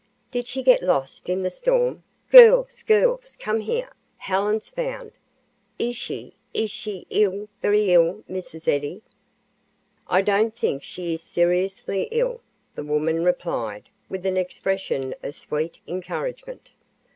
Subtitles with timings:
[0.31, 2.01] Did she get lost in the storm?
[2.31, 3.37] Girls, girls!
[3.39, 3.91] Come here!
[4.17, 5.11] Helen's found!
[5.77, 8.67] Is she is she ill very ill, Mrs.
[8.67, 9.03] Eddy?"
[10.07, 12.41] "I don't think she is seriously ill,"
[12.73, 16.71] the woman replied, with an expression of sweet encouragement.